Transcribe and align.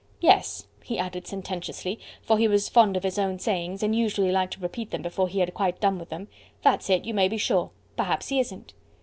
"Yes!" 0.19 0.65
he 0.83 0.97
added 0.97 1.27
sententiously, 1.27 1.99
for 2.23 2.39
he 2.39 2.47
was 2.47 2.67
fond 2.69 2.97
of 2.97 3.03
his 3.03 3.19
own 3.19 3.37
sayings 3.37 3.83
and 3.83 3.95
usually 3.95 4.31
liked 4.31 4.53
to 4.53 4.59
repeat 4.59 4.89
them 4.89 5.03
before 5.03 5.27
he 5.27 5.41
had 5.41 5.53
quite 5.53 5.79
done 5.79 5.99
with 5.99 6.09
them, 6.09 6.27
"that's 6.63 6.89
it, 6.89 7.05
you 7.05 7.13
may 7.13 7.27
be 7.27 7.37
sure. 7.37 7.69
Perhaps 7.97 8.29
he 8.29 8.39
isn't." 8.39 8.73